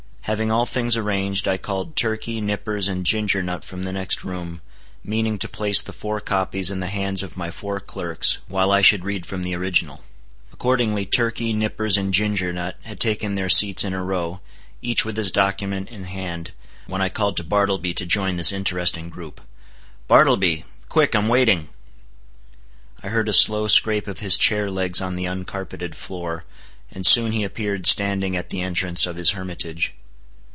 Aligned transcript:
Having 0.25 0.49
all 0.51 0.65
things 0.67 0.95
arranged 0.95 1.45
I 1.45 1.57
called 1.57 1.97
Turkey, 1.97 2.39
Nippers 2.39 2.87
and 2.87 3.05
Ginger 3.05 3.41
Nut 3.41 3.65
from 3.65 3.83
the 3.83 3.91
next 3.91 4.23
room, 4.23 4.61
meaning 5.03 5.37
to 5.39 5.49
place 5.49 5.81
the 5.81 5.91
four 5.91 6.21
copies 6.21 6.71
in 6.71 6.79
the 6.79 6.87
hands 6.87 7.21
of 7.21 7.35
my 7.35 7.49
four 7.51 7.81
clerks, 7.81 8.37
while 8.47 8.71
I 8.71 8.81
should 8.81 9.03
read 9.03 9.25
from 9.25 9.41
the 9.43 9.53
original. 9.55 10.03
Accordingly 10.53 11.05
Turkey, 11.05 11.51
Nippers 11.53 11.97
and 11.97 12.13
Ginger 12.13 12.53
Nut 12.53 12.79
had 12.83 13.01
taken 13.01 13.35
their 13.35 13.49
seats 13.49 13.83
in 13.83 13.93
a 13.93 14.01
row, 14.03 14.39
each 14.81 15.03
with 15.03 15.17
his 15.17 15.33
document 15.33 15.89
in 15.89 16.05
hand, 16.05 16.51
when 16.87 17.01
I 17.01 17.09
called 17.09 17.35
to 17.37 17.43
Bartleby 17.43 17.93
to 17.95 18.05
join 18.05 18.37
this 18.37 18.53
interesting 18.53 19.09
group. 19.09 19.41
"Bartleby! 20.07 20.63
quick, 20.87 21.13
I 21.13 21.19
am 21.19 21.27
waiting." 21.27 21.67
I 23.03 23.09
heard 23.09 23.27
a 23.27 23.33
slow 23.33 23.67
scrape 23.67 24.07
of 24.07 24.19
his 24.21 24.37
chair 24.37 24.69
legs 24.71 25.01
on 25.01 25.17
the 25.17 25.25
uncarpeted 25.25 25.93
floor, 25.93 26.45
and 26.89 27.05
soon 27.05 27.33
he 27.33 27.43
appeared 27.43 27.85
standing 27.85 28.37
at 28.37 28.47
the 28.47 28.61
entrance 28.61 29.05
of 29.05 29.17
his 29.17 29.31
hermitage. 29.31 29.93